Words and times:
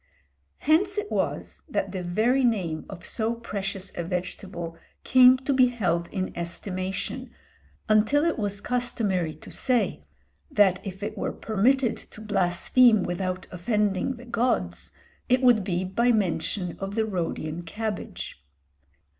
Hence 0.57 0.97
it 0.97 1.11
was 1.11 1.61
that 1.69 1.91
the 1.91 2.01
very 2.01 2.43
name 2.43 2.87
of 2.89 3.05
so 3.05 3.35
precious 3.35 3.91
a 3.95 4.03
vegetable 4.03 4.75
came 5.03 5.37
to 5.37 5.53
be 5.53 5.67
held 5.67 6.07
in 6.07 6.35
estimation, 6.35 7.29
until 7.87 8.25
it 8.25 8.39
was 8.39 8.61
customary 8.61 9.35
to 9.35 9.51
say 9.51 10.03
that 10.49 10.83
if 10.83 11.03
it 11.03 11.15
were 11.19 11.31
permitted 11.31 11.97
to 11.97 12.19
blaspheme 12.19 13.03
without 13.03 13.45
offending 13.51 14.15
the 14.15 14.25
gods, 14.25 14.89
it 15.29 15.43
would 15.43 15.63
be 15.63 15.83
by 15.83 16.11
mention 16.11 16.79
of 16.79 16.95
the 16.95 17.05
Rhodian 17.05 17.61
cabbage. 17.61 18.41